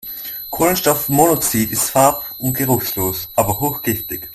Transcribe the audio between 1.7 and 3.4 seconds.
ist farb- und geruchlos,